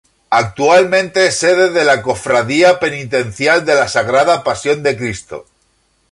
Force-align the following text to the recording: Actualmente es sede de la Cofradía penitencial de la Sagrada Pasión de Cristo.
Actualmente 0.31 1.27
es 1.27 1.37
sede 1.37 1.69
de 1.69 1.85
la 1.85 2.01
Cofradía 2.01 2.79
penitencial 2.79 3.63
de 3.65 3.75
la 3.75 3.87
Sagrada 3.87 4.43
Pasión 4.43 4.81
de 4.81 4.97
Cristo. 4.97 5.45